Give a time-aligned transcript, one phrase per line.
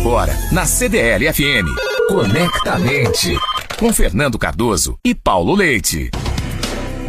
[0.00, 1.68] Agora, na CDL FM.
[2.08, 3.38] Conectamente.
[3.78, 6.10] Com Fernando Cardoso e Paulo Leite.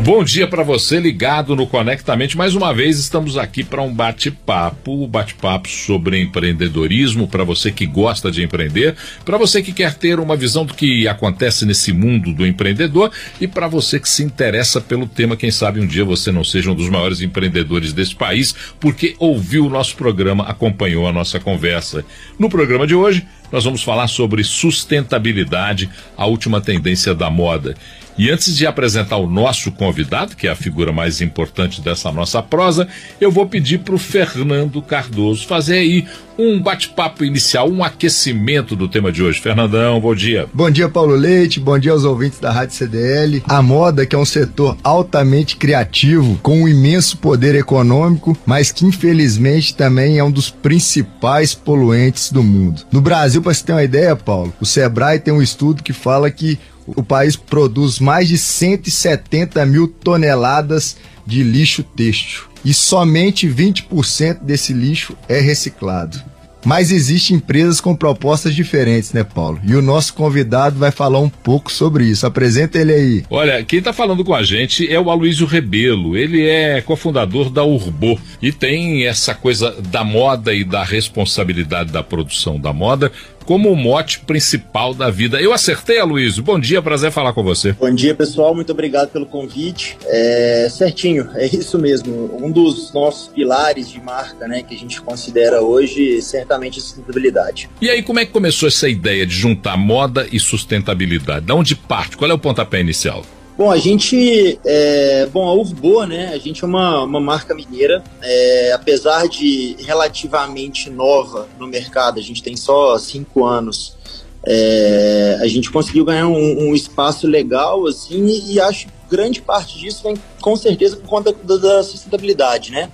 [0.04, 2.36] Bom dia para você ligado no Conectamente.
[2.36, 8.32] Mais uma vez estamos aqui para um bate-papo, bate-papo sobre empreendedorismo para você que gosta
[8.32, 12.48] de empreender, para você que quer ter uma visão do que acontece nesse mundo do
[12.48, 16.44] empreendedor e para você que se interessa pelo tema, quem sabe um dia você não
[16.44, 21.40] seja um dos maiores empreendedores desse país, porque ouviu o nosso programa, acompanhou a nossa
[21.40, 22.04] conversa.
[22.40, 27.76] No programa de hoje, nós vamos falar sobre sustentabilidade, a última tendência da moda.
[28.18, 32.42] E antes de apresentar o nosso convidado, que é a figura mais importante dessa nossa
[32.44, 32.88] prosa,
[33.20, 36.06] eu vou pedir para o Fernando Cardoso fazer aí
[36.38, 39.40] um bate-papo inicial, um aquecimento do tema de hoje.
[39.40, 40.48] Fernandão, bom dia.
[40.54, 43.44] Bom dia, Paulo Leite, bom dia aos ouvintes da Rádio CDL.
[43.48, 48.86] A moda, que é um setor altamente criativo, com um imenso poder econômico, mas que
[48.86, 52.82] infelizmente também é um dos principais poluentes do mundo.
[52.92, 56.32] No Brasil, para você ter uma ideia, Paulo, o Sebrae tem um estudo que fala
[56.32, 56.58] que
[56.96, 64.74] o país produz mais de 170 mil toneladas de lixo têxtil e somente 20% desse
[64.74, 66.22] lixo é reciclado.
[66.64, 69.60] Mas existem empresas com propostas diferentes, né, Paulo?
[69.66, 72.26] E o nosso convidado vai falar um pouco sobre isso.
[72.26, 73.24] Apresenta ele aí.
[73.30, 76.16] Olha, quem está falando com a gente é o Aloysio Rebelo.
[76.16, 82.04] Ele é cofundador da Urbo e tem essa coisa da moda e da responsabilidade da
[82.04, 83.12] produção da moda
[83.46, 85.42] como o mote principal da vida.
[85.42, 86.44] Eu acertei, Aloysio.
[86.44, 87.74] Bom dia, prazer falar com você.
[87.74, 88.54] Bom dia, pessoal.
[88.56, 89.98] Muito obrigado pelo convite.
[90.06, 92.38] É certinho, é isso mesmo.
[92.42, 97.70] Um dos nossos pilares de marca, né, que a gente considera hoje, certamente a sustentabilidade.
[97.82, 101.46] E aí, como é que começou essa ideia de juntar moda e sustentabilidade?
[101.46, 102.18] Da onde parte?
[102.18, 103.26] Qual é o pontapé inicial?
[103.58, 108.04] Bom, a gente, é, bom, a Urboa, né, a gente é uma, uma marca mineira,
[108.22, 113.96] é, apesar de relativamente nova no mercado, a gente tem só cinco anos,
[114.44, 119.42] é, a gente conseguiu ganhar um, um, espaço legal, assim, e, e acho que grande
[119.42, 122.90] parte disso vem com certeza por conta da, da sustentabilidade, né.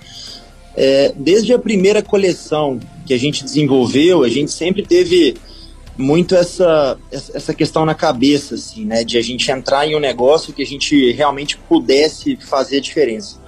[0.76, 5.36] É, desde a primeira coleção que a gente desenvolveu, a gente sempre teve
[5.98, 9.02] muito essa, essa questão na cabeça, assim, né?
[9.02, 13.40] De a gente entrar em um negócio que a gente realmente pudesse fazer diferença.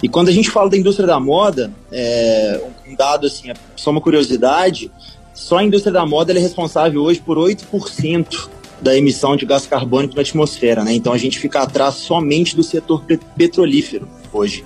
[0.00, 3.90] E quando a gente fala da indústria da moda, é, um dado, assim, é só
[3.90, 4.92] uma curiosidade,
[5.34, 8.48] só a indústria da moda é responsável hoje por 8%
[8.80, 10.94] da emissão de gás carbônico na atmosfera, né?
[10.94, 13.04] Então a gente fica atrás somente do setor
[13.36, 14.64] petrolífero hoje.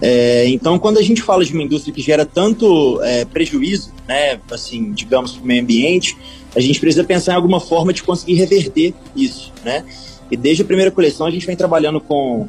[0.00, 4.40] É, então, quando a gente fala de uma indústria que gera tanto é, prejuízo, né,
[4.50, 6.16] assim, digamos, para o meio ambiente,
[6.54, 9.84] a gente precisa pensar em alguma forma de conseguir reverter isso, né?
[10.30, 12.48] E desde a primeira coleção a gente vem trabalhando com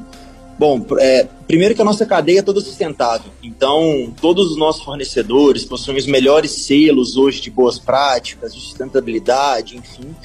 [0.58, 3.30] Bom, é, primeiro que a nossa cadeia é toda sustentável.
[3.44, 9.76] Então, todos os nossos fornecedores possuem os melhores selos hoje de boas práticas, de sustentabilidade,
[9.76, 10.16] enfim.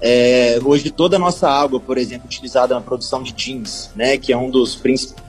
[0.00, 4.32] É, hoje toda a nossa água, por exemplo, utilizada na produção de jeans, né, que
[4.32, 4.78] é um dos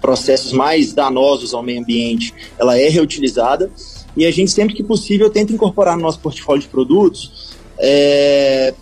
[0.01, 3.71] processos mais danosos ao meio ambiente, ela é reutilizada
[4.15, 8.73] e a gente sempre que possível tenta incorporar no nosso portfólio de produtos é,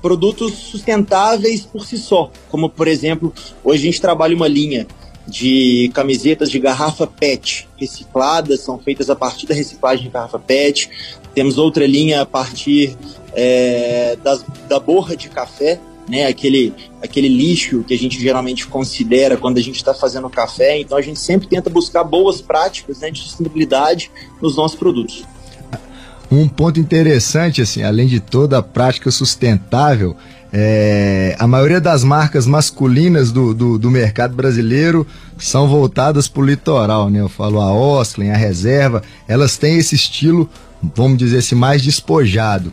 [0.00, 4.86] produtos sustentáveis por si só, como por exemplo, hoje a gente trabalha uma linha
[5.26, 10.90] de camisetas de garrafa PET recicladas, são feitas a partir da reciclagem de garrafa PET.
[11.34, 12.96] Temos outra linha a partir
[13.34, 14.16] é,
[14.68, 19.62] da borra de café, né, aquele, aquele lixo que a gente geralmente considera quando a
[19.62, 20.78] gente está fazendo café.
[20.78, 25.24] Então a gente sempre tenta buscar boas práticas né, de sustentabilidade nos nossos produtos.
[26.30, 30.16] Um ponto interessante, assim, além de toda a prática sustentável,
[30.52, 35.06] é, a maioria das marcas masculinas do, do, do mercado brasileiro
[35.36, 37.20] são voltadas para o litoral, né?
[37.20, 40.48] Eu falo a Osklin, a Reserva, elas têm esse estilo,
[40.94, 42.72] vamos dizer assim, mais despojado.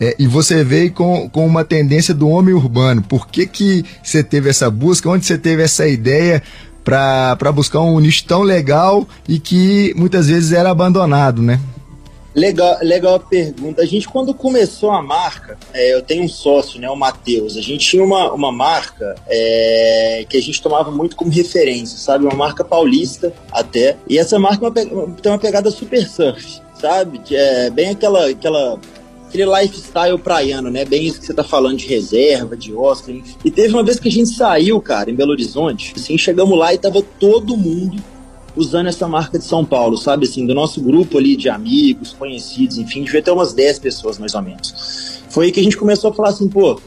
[0.00, 3.02] É, e você veio com, com uma tendência do homem urbano.
[3.02, 5.10] Por que, que você teve essa busca?
[5.10, 6.42] Onde você teve essa ideia
[6.82, 11.60] para buscar um nicho tão legal e que muitas vezes era abandonado, né?
[12.34, 13.82] Legal, legal a pergunta.
[13.82, 17.56] A gente, quando começou a marca, é, eu tenho um sócio, né, o Matheus.
[17.56, 22.24] A gente tinha uma, uma marca é, que a gente tomava muito como referência, sabe?
[22.24, 23.96] Uma marca paulista até.
[24.08, 27.20] E essa marca é tem uma pegada super surf, sabe?
[27.32, 28.78] É bem aquela, aquela
[29.30, 30.84] aquele lifestyle praiano, né?
[30.84, 33.14] Bem isso que você tá falando de reserva, de Oscar.
[33.14, 33.36] Enfim.
[33.44, 36.74] E teve uma vez que a gente saiu, cara, em Belo Horizonte, assim, chegamos lá
[36.74, 38.02] e tava todo mundo
[38.56, 40.26] usando essa marca de São Paulo, sabe?
[40.26, 44.34] Assim, do nosso grupo ali de amigos, conhecidos, enfim, devia ter umas 10 pessoas mais
[44.34, 45.22] ou menos.
[45.28, 46.80] Foi aí que a gente começou a falar assim, pô,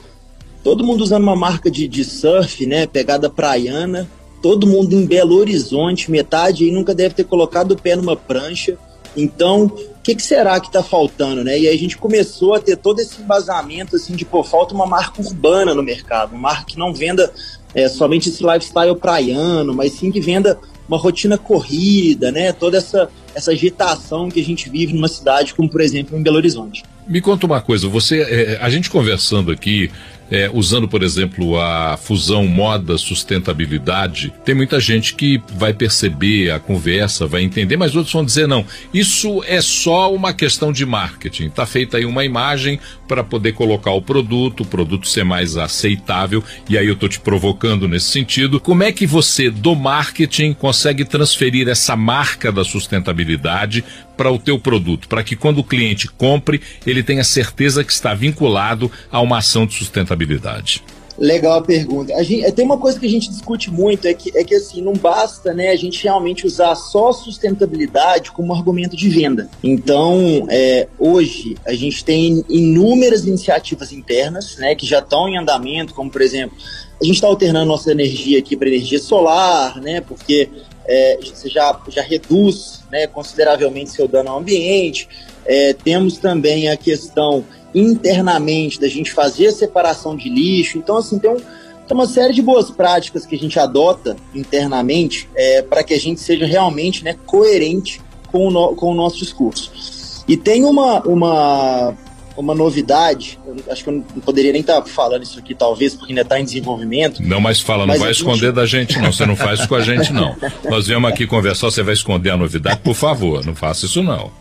[0.62, 2.86] todo mundo usando uma marca de, de surf, né?
[2.86, 4.10] Pegada praiana,
[4.42, 8.78] todo mundo em Belo Horizonte, metade aí nunca deve ter colocado o pé numa prancha.
[9.15, 11.60] Então, o que, que, será que está faltando, né?
[11.60, 14.86] E aí a gente começou a ter todo esse embasamento, assim, de, pô, falta uma
[14.86, 17.31] marca urbana no mercado, uma marca que não venda
[17.74, 22.51] é, somente esse lifestyle praiano, mas sim que venda uma rotina corrida, né?
[22.51, 26.38] Toda essa, essa agitação que a gente vive numa cidade como, por exemplo, em Belo
[26.38, 26.83] Horizonte.
[27.07, 29.92] Me conta uma coisa, você, é, a gente conversando aqui,
[30.33, 37.27] é, usando, por exemplo, a fusão moda-sustentabilidade, tem muita gente que vai perceber a conversa,
[37.27, 41.45] vai entender, mas outros vão dizer: não, isso é só uma questão de marketing.
[41.45, 46.44] Está feita aí uma imagem para poder colocar o produto, o produto ser mais aceitável,
[46.68, 48.59] e aí eu estou te provocando nesse sentido.
[48.59, 53.85] Como é que você, do marketing, consegue transferir essa marca da sustentabilidade
[54.15, 58.13] para o teu produto, para que quando o cliente compre, ele tenha certeza que está
[58.13, 60.83] vinculado a uma ação de sustentabilidade?
[61.18, 62.15] Legal a pergunta.
[62.15, 64.81] A gente, tem uma coisa que a gente discute muito, é que, é que assim,
[64.81, 69.48] não basta né, a gente realmente usar só sustentabilidade como argumento de venda.
[69.63, 75.94] Então, é, hoje, a gente tem inúmeras iniciativas internas né, que já estão em andamento,
[75.94, 76.57] como por exemplo,
[77.00, 80.50] a gente está alternando nossa energia aqui para energia solar, né, porque
[80.85, 85.07] é, você já, já reduz né, consideravelmente seu dano ao ambiente.
[85.45, 87.44] É, temos também a questão
[87.74, 90.77] internamente da gente fazer a separação de lixo.
[90.77, 91.45] Então, assim, tem, um, tem
[91.91, 96.19] uma série de boas práticas que a gente adota internamente é, para que a gente
[96.19, 98.01] seja realmente né, coerente
[98.31, 100.24] com o, no, com o nosso discurso.
[100.27, 101.97] E tem uma, uma
[102.35, 103.39] uma novidade,
[103.69, 106.39] acho que eu não poderia nem estar tá falando isso aqui, talvez, porque ainda está
[106.39, 107.21] em desenvolvimento.
[107.21, 108.18] Não, mas fala, não vai gente...
[108.18, 109.12] esconder da gente, não.
[109.12, 110.35] Você não faz isso com a gente, não.
[110.69, 114.31] Nós viemos aqui conversar, você vai esconder a novidade, por favor, não faça isso, não.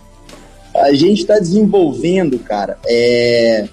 [0.75, 3.69] A gente está desenvolvendo, cara, é...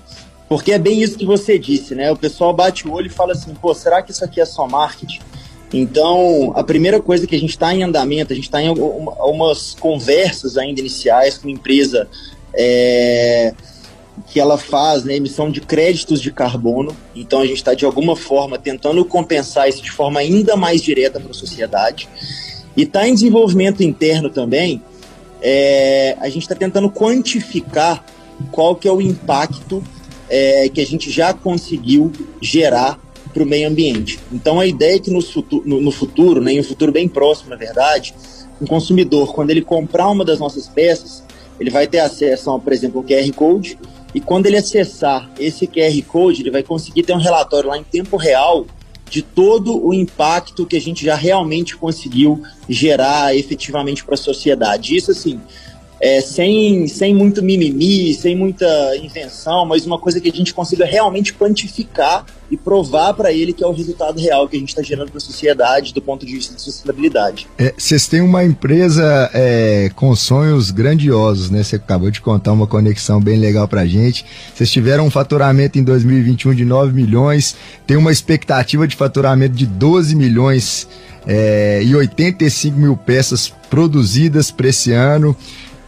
[0.49, 2.11] porque é bem isso que você disse, né?
[2.11, 4.67] O pessoal bate o olho e fala assim, pô, será que isso aqui é só
[4.67, 5.21] marketing?
[5.71, 9.75] Então, a primeira coisa que a gente está em andamento, a gente está em algumas
[9.79, 12.07] conversas ainda iniciais com uma empresa
[12.53, 13.53] é,
[14.27, 16.95] que ela faz né, emissão de créditos de carbono.
[17.15, 21.19] Então a gente está de alguma forma tentando compensar isso de forma ainda mais direta
[21.19, 22.09] para a sociedade.
[22.75, 24.81] E está em desenvolvimento interno também.
[25.41, 28.03] É, a gente está tentando quantificar
[28.51, 29.83] qual que é o impacto
[30.29, 32.11] é, que a gente já conseguiu
[32.41, 32.99] gerar
[33.33, 34.19] para o meio ambiente.
[34.31, 37.07] Então a ideia é que no futuro, no, no futuro, né, em um futuro bem
[37.07, 38.13] próximo, na verdade,
[38.61, 41.23] um consumidor, quando ele comprar uma das nossas peças,
[41.59, 43.77] ele vai ter acesso a, por exemplo, o QR Code
[44.13, 47.83] e quando ele acessar esse QR Code, ele vai conseguir ter um relatório lá em
[47.83, 48.65] tempo real
[49.09, 54.95] de todo o impacto que a gente já realmente conseguiu gerar efetivamente para a sociedade.
[54.95, 55.39] Isso, assim,
[56.01, 58.65] é, sem, sem muito mimimi, sem muita
[58.97, 63.63] invenção, mas uma coisa que a gente consiga realmente quantificar e provar para ele que
[63.63, 66.33] é o resultado real que a gente está gerando para a sociedade do ponto de
[66.33, 67.47] vista de sustentabilidade.
[67.57, 71.63] É, vocês têm uma empresa é, com sonhos grandiosos, né?
[71.63, 74.25] Você acabou de contar uma conexão bem legal para gente.
[74.55, 77.55] Vocês tiveram um faturamento em 2021 de 9 milhões,
[77.85, 80.87] tem uma expectativa de faturamento de 12 milhões
[81.27, 85.35] é, e 85 mil peças produzidas para esse ano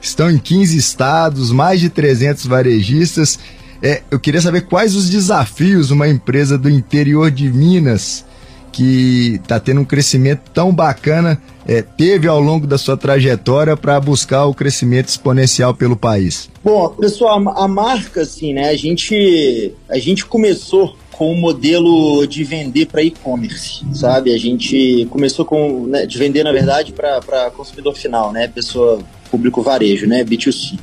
[0.01, 3.39] estão em 15 estados, mais de 300 varejistas.
[3.81, 8.25] É, eu queria saber quais os desafios uma empresa do interior de Minas,
[8.71, 13.99] que está tendo um crescimento tão bacana, é, teve ao longo da sua trajetória para
[13.99, 16.49] buscar o crescimento exponencial pelo país?
[16.63, 18.69] Bom, pessoal, a marca, assim, né?
[18.69, 24.33] A gente, a gente começou com o modelo de vender para e-commerce, sabe?
[24.33, 28.47] A gente começou com né, de vender, na verdade, para consumidor final, né?
[28.47, 28.99] Pessoa
[29.31, 30.77] público varejo, né, B2C.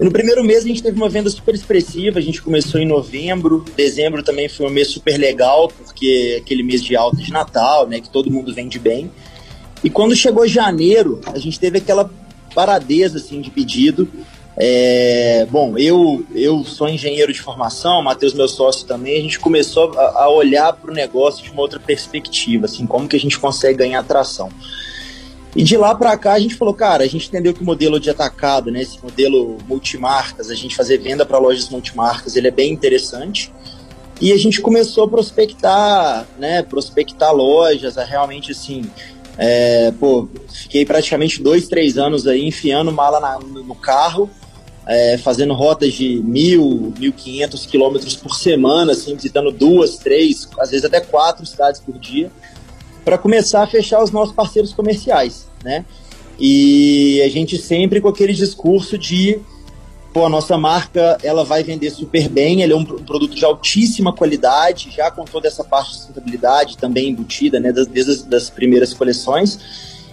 [0.00, 3.64] No primeiro mês a gente teve uma venda super expressiva, a gente começou em novembro,
[3.76, 7.86] dezembro também foi um mês super legal, porque é aquele mês de alta de Natal,
[7.86, 9.10] né, que todo mundo vende bem.
[9.84, 12.10] E quando chegou janeiro, a gente teve aquela
[12.52, 14.08] paradeza assim de pedido.
[14.56, 19.96] É, bom, eu eu sou engenheiro de formação, Matheus meu sócio também, a gente começou
[19.98, 23.38] a, a olhar para o negócio de uma outra perspectiva, assim, como que a gente
[23.38, 24.50] consegue ganhar atração.
[25.54, 28.00] E de lá para cá a gente falou, cara, a gente entendeu que o modelo
[28.00, 32.50] de atacado, né, esse modelo multimarcas, a gente fazer venda para lojas multimarcas, ele é
[32.50, 33.52] bem interessante.
[34.20, 38.90] E a gente começou a prospectar, né, prospectar lojas, a realmente assim,
[39.36, 44.30] é, pô, fiquei praticamente dois, três anos aí enfiando mala na, no carro,
[44.86, 50.70] é, fazendo rotas de mil, mil quinhentos quilômetros por semana, assim, visitando duas, três, às
[50.70, 52.30] vezes até quatro cidades por dia
[53.04, 55.84] para começar a fechar os nossos parceiros comerciais, né?
[56.38, 59.40] E a gente sempre com aquele discurso de
[60.12, 64.12] pô, a nossa marca ela vai vender super bem, ele é um produto de altíssima
[64.12, 68.92] qualidade, já com toda essa parte de sustentabilidade também embutida, né, desde as das primeiras
[68.92, 69.58] coleções.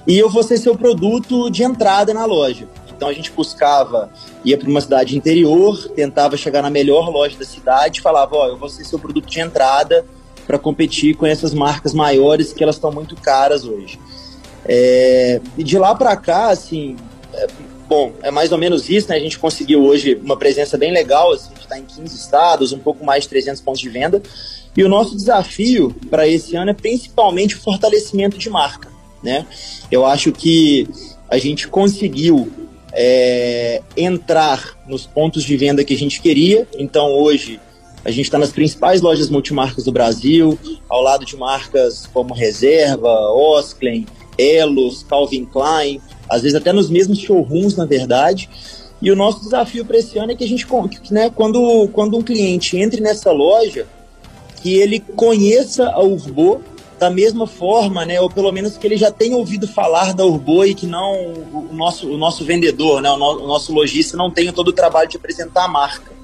[0.07, 2.67] E eu vou ser seu produto de entrada na loja.
[2.95, 4.09] Então a gente buscava,
[4.43, 8.57] ia para uma cidade interior, tentava chegar na melhor loja da cidade, falava, ó, eu
[8.57, 10.05] vou ser seu produto de entrada
[10.49, 13.99] para competir com essas marcas maiores que elas estão muito caras hoje.
[14.65, 16.95] É, e de lá para cá, assim,
[17.31, 17.47] é,
[17.87, 19.17] bom, é mais ou menos isso, né?
[19.17, 22.71] A gente conseguiu hoje uma presença bem legal, assim, a gente está em 15 estados,
[22.71, 24.23] um pouco mais de 300 pontos de venda.
[24.75, 28.89] E o nosso desafio para esse ano é principalmente o fortalecimento de marca,
[29.21, 29.45] né?
[29.91, 30.87] Eu acho que
[31.29, 32.51] a gente conseguiu
[32.91, 36.67] é, entrar nos pontos de venda que a gente queria.
[36.75, 37.59] Então hoje
[38.03, 43.09] a gente está nas principais lojas multimarcas do Brasil, ao lado de marcas como Reserva,
[43.31, 44.05] Osklen,
[44.37, 48.49] Elos, Calvin Klein, às vezes até nos mesmos showrooms, na verdade.
[49.01, 50.65] E o nosso desafio para esse ano é que a gente,
[51.11, 53.85] né, quando, quando um cliente entre nessa loja,
[54.61, 56.61] que ele conheça a Urbo
[56.97, 60.65] da mesma forma, né, ou pelo menos que ele já tenha ouvido falar da Urbo
[60.65, 64.29] e que não o nosso, o nosso vendedor, né, o, no, o nosso lojista não
[64.29, 66.18] tenha todo o trabalho de apresentar a marca.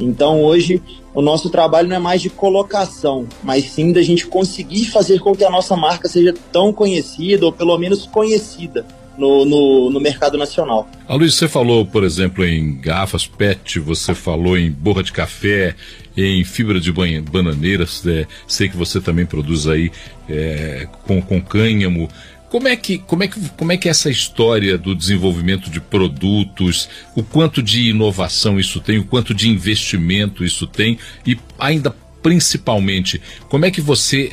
[0.00, 0.82] Então hoje
[1.14, 5.34] o nosso trabalho não é mais de colocação, mas sim da gente conseguir fazer com
[5.34, 8.86] que a nossa marca seja tão conhecida ou pelo menos conhecida
[9.18, 10.88] no, no, no, mercado nacional.
[11.06, 15.74] A Luiz, você falou, por exemplo, em garrafas PET, você falou em borra de café,
[16.16, 19.90] em fibra de bananeiras, é, sei que você também produz aí
[20.28, 22.08] é, com, com cânhamo.
[22.50, 26.88] Como é, que, como, é que, como é que essa história do desenvolvimento de produtos,
[27.14, 33.22] o quanto de inovação isso tem, o quanto de investimento isso tem e ainda principalmente,
[33.48, 34.32] como é que você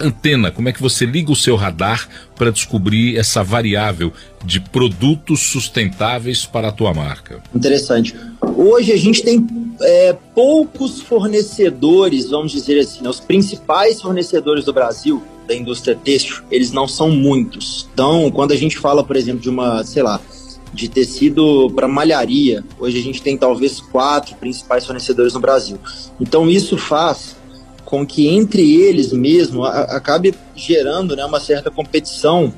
[0.00, 4.12] antena, como é que você liga o seu radar para descobrir essa variável
[4.44, 7.42] de produtos sustentáveis para a tua marca?
[7.54, 8.14] Interessante.
[8.56, 9.46] Hoje a gente tem
[9.82, 13.10] é, poucos fornecedores, vamos dizer assim, né?
[13.10, 17.88] os principais fornecedores do Brasil da indústria têxtil, eles não são muitos.
[17.92, 20.20] Então, quando a gente fala, por exemplo, de uma, sei lá,
[20.72, 25.78] de tecido para malharia, hoje a gente tem talvez quatro principais fornecedores no Brasil.
[26.20, 27.36] Então, isso faz
[27.84, 32.52] com que entre eles mesmo a, acabe gerando né, uma certa competição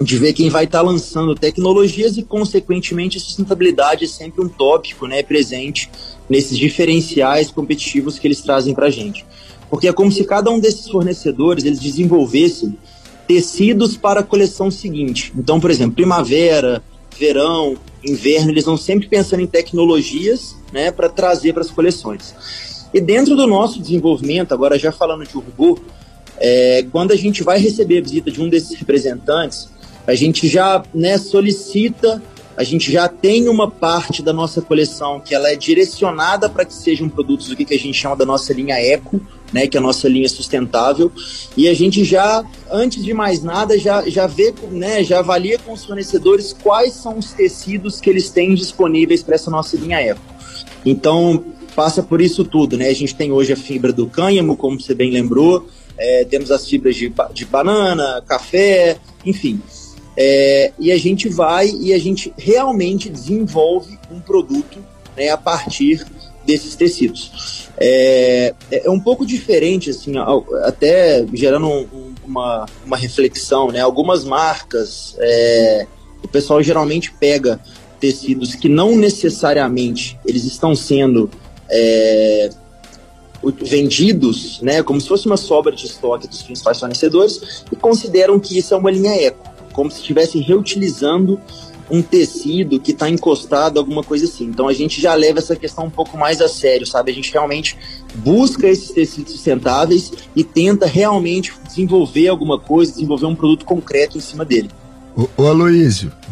[0.00, 5.06] de ver quem vai estar tá lançando tecnologias e, consequentemente, sustentabilidade é sempre um tópico
[5.06, 5.90] né, presente
[6.28, 9.24] nesses diferenciais competitivos que eles trazem para a gente.
[9.70, 12.76] Porque é como se cada um desses fornecedores eles desenvolvessem
[13.26, 15.32] tecidos para a coleção seguinte.
[15.36, 16.82] Então, por exemplo, primavera,
[17.18, 22.34] verão, inverno, eles vão sempre pensando em tecnologias né, para trazer para as coleções.
[22.94, 25.80] E dentro do nosso desenvolvimento, agora já falando de Urbu,
[26.38, 29.68] é, quando a gente vai receber a visita de um desses representantes,
[30.06, 32.22] a gente já né, solicita,
[32.56, 36.72] a gente já tem uma parte da nossa coleção que ela é direcionada para que
[36.72, 39.20] sejam produtos do que, a gente chama da nossa linha eco,
[39.52, 41.12] né, que é a nossa linha sustentável,
[41.56, 45.72] e a gente já, antes de mais nada, já, já vê, né, já avalia com
[45.72, 50.20] os fornecedores quais são os tecidos que eles têm disponíveis para essa nossa linha eco.
[50.84, 51.44] Então,
[51.74, 52.88] passa por isso tudo, né?
[52.88, 56.66] A gente tem hoje a fibra do cânhamo, como você bem lembrou, é, temos as
[56.66, 59.60] fibras de, de banana, café, enfim.
[60.16, 64.78] É, e a gente vai e a gente realmente desenvolve um produto
[65.16, 66.06] né, a partir
[66.46, 67.68] desses tecidos.
[67.76, 70.14] É, é um pouco diferente, assim,
[70.64, 73.80] até gerando um, uma, uma reflexão, né?
[73.80, 75.86] Algumas marcas, é,
[76.22, 77.60] o pessoal geralmente pega
[78.00, 81.30] tecidos que não necessariamente eles estão sendo
[81.68, 82.50] é,
[83.62, 88.58] vendidos, né, como se fosse uma sobra de estoque dos principais fornecedores, e consideram que
[88.58, 91.38] isso é uma linha eco, como se estivessem reutilizando
[91.90, 94.46] um tecido que está encostado, alguma coisa assim.
[94.46, 97.12] Então a gente já leva essa questão um pouco mais a sério, sabe?
[97.12, 97.76] A gente realmente
[98.14, 104.20] busca esses tecidos sustentáveis e tenta realmente desenvolver alguma coisa, desenvolver um produto concreto em
[104.20, 104.70] cima dele.
[105.14, 105.54] Ô, ô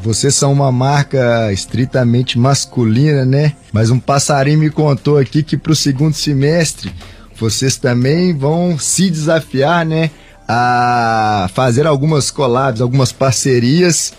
[0.02, 3.54] vocês são uma marca estritamente masculina, né?
[3.72, 6.90] Mas um passarinho me contou aqui que para o segundo semestre
[7.36, 10.10] vocês também vão se desafiar, né?
[10.46, 14.12] A fazer algumas collabs, algumas parcerias,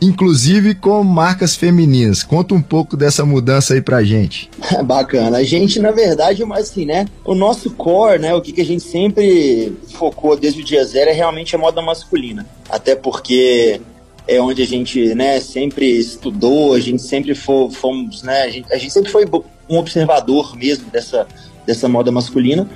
[0.00, 2.22] inclusive com marcas femininas.
[2.22, 4.50] Conta um pouco dessa mudança aí pra gente.
[4.84, 5.38] Bacana.
[5.38, 7.06] A gente, na verdade, mas assim, né?
[7.24, 8.34] O nosso core, né?
[8.34, 11.82] O que, que a gente sempre focou desde o dia zero é realmente a moda
[11.82, 12.46] masculina.
[12.68, 13.80] Até porque
[14.28, 18.72] é onde a gente né, sempre estudou, a gente sempre for, fomos, né, a gente,
[18.72, 19.24] a gente, sempre foi
[19.68, 21.26] um observador mesmo dessa,
[21.64, 22.68] dessa moda masculina.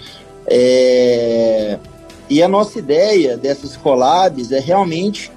[0.46, 1.78] É,
[2.30, 5.32] e a nossa ideia dessas collabs é realmente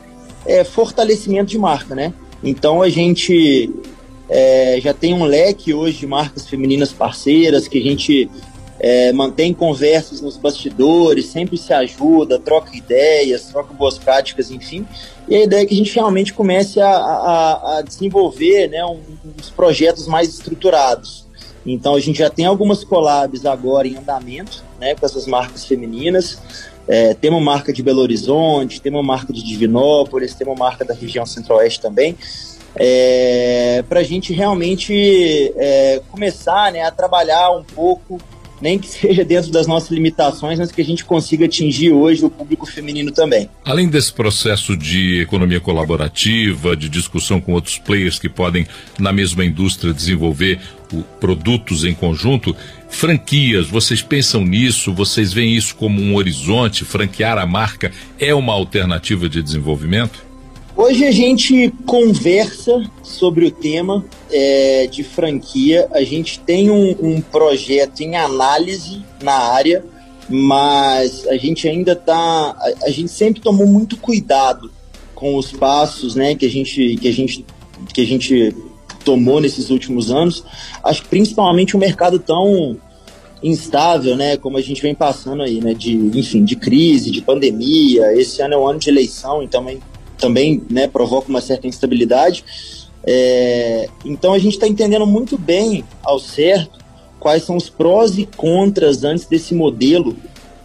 [0.46, 2.14] é, fortalecimento de marca, né?
[2.44, 3.74] Então a gente
[4.30, 8.30] é, já tem um leque hoje de marcas femininas parceiras que a gente
[8.80, 14.86] é, mantém conversas nos bastidores, sempre se ajuda, troca ideias, troca boas práticas, enfim.
[15.28, 19.50] E a ideia é que a gente realmente comece a, a, a desenvolver né, uns
[19.50, 21.26] projetos mais estruturados.
[21.66, 26.38] Então a gente já tem algumas collabs agora em andamento né, com essas marcas femininas.
[26.88, 30.84] É, tem uma marca de Belo Horizonte, tem uma marca de Divinópolis, tem uma marca
[30.84, 32.18] da região centro-oeste também,
[32.76, 38.20] é, para a gente realmente é, começar né, a trabalhar um pouco,
[38.64, 42.30] nem que seja dentro das nossas limitações, mas que a gente consiga atingir hoje o
[42.30, 43.50] público feminino também.
[43.66, 48.66] Além desse processo de economia colaborativa, de discussão com outros players que podem,
[48.98, 50.62] na mesma indústria, desenvolver
[50.94, 52.56] o, produtos em conjunto,
[52.88, 54.94] franquias, vocês pensam nisso?
[54.94, 56.86] Vocês veem isso como um horizonte?
[56.86, 60.33] Franquear a marca é uma alternativa de desenvolvimento?
[60.76, 65.88] Hoje a gente conversa sobre o tema é, de franquia.
[65.92, 69.86] A gente tem um, um, projeto em análise na área,
[70.28, 72.16] mas a gente ainda está.
[72.16, 74.72] A, a, gente sempre tomou muito cuidado
[75.14, 77.46] com os passos, né, que a gente que a gente
[77.94, 78.56] que a gente
[79.06, 80.44] tomou nesses últimos anos.
[80.84, 82.76] Acho que principalmente um mercado tão
[83.44, 88.12] instável, né, como a gente vem passando aí, né, de, enfim, de crise, de pandemia.
[88.20, 89.70] Esse ano é um ano de eleição, então
[90.18, 92.44] também, né, provoca uma certa instabilidade.
[93.06, 96.80] É, então a gente está entendendo muito bem, ao certo,
[97.20, 100.16] quais são os prós e contras antes desse modelo,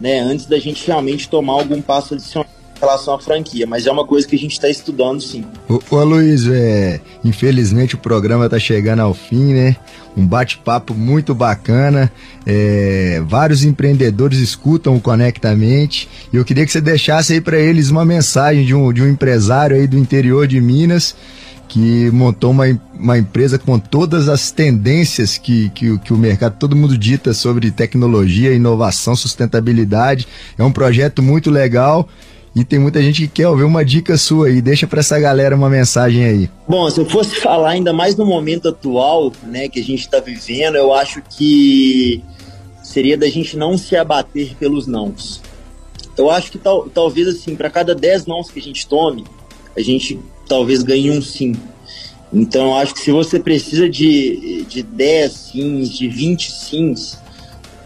[0.01, 4.07] né, antes da gente realmente tomar algum passo adicional relação à franquia, mas é uma
[4.07, 5.45] coisa que a gente está estudando sim.
[5.69, 9.77] Ô, ô Luiz, é, infelizmente o programa está chegando ao fim, né?
[10.17, 12.11] Um bate-papo muito bacana.
[12.45, 16.09] É, vários empreendedores escutam o Conectamente.
[16.33, 19.09] E eu queria que você deixasse aí para eles uma mensagem de um, de um
[19.09, 21.15] empresário aí do interior de Minas
[21.69, 22.65] que montou uma,
[22.99, 27.71] uma empresa com todas as tendências que, que, que, o mercado, todo mundo dita sobre
[27.71, 30.27] tecnologia, inovação, sustentabilidade.
[30.57, 32.09] É um projeto muito legal
[32.59, 34.61] e tem muita gente que quer ouvir uma dica sua aí.
[34.61, 36.51] Deixa para essa galera uma mensagem aí.
[36.69, 40.19] Bom, se eu fosse falar ainda mais no momento atual, né, que a gente está
[40.19, 42.21] vivendo, eu acho que
[42.83, 45.41] seria da gente não se abater pelos nãos.
[46.17, 49.25] Eu acho que tal, talvez assim, para cada 10 nãos que a gente tome,
[49.77, 50.19] a gente
[50.49, 51.55] talvez ganhe um sim.
[52.33, 57.19] Então eu acho que se você precisa de, de 10 sims, de 20 sims,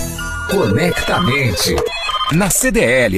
[0.51, 1.77] Conectamente
[2.33, 3.15] na CDL